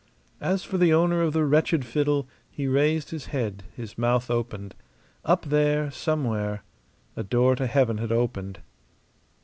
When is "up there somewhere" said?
5.23-6.63